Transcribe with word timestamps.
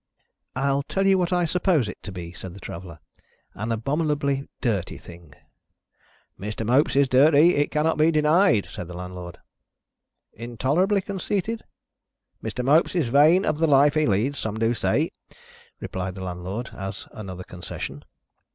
"I'll 0.55 0.81
tell 0.81 1.05
you 1.05 1.19
what 1.19 1.31
I 1.31 1.45
suppose 1.45 1.87
it 1.87 2.01
to 2.01 2.11
be," 2.11 2.33
said 2.33 2.55
the 2.55 2.59
Traveller. 2.59 2.97
"An 3.53 3.71
abominably 3.71 4.47
dirty 4.59 4.97
thing." 4.97 5.35
"Mr. 6.39 6.65
Mopes 6.65 6.95
is 6.95 7.07
dirty, 7.07 7.53
it 7.53 7.69
cannot 7.69 7.99
be 7.99 8.09
denied," 8.09 8.65
said 8.65 8.87
the 8.87 8.95
Landlord. 8.95 9.37
"Intolerably 10.33 11.01
conceited." 11.01 11.61
"Mr. 12.43 12.65
Mopes 12.65 12.95
is 12.95 13.09
vain 13.09 13.45
of 13.45 13.59
the 13.59 13.67
life 13.67 13.93
he 13.93 14.07
leads, 14.07 14.39
some 14.39 14.57
do 14.57 14.73
say," 14.73 15.11
replied 15.79 16.15
the 16.15 16.23
Landlord, 16.23 16.71
as 16.73 17.07
another 17.11 17.43
concession. 17.43 18.03